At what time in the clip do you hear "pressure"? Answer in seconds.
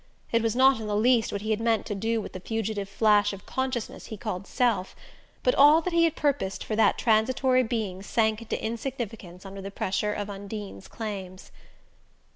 9.69-10.11